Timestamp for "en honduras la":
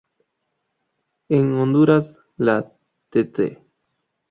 1.29-2.67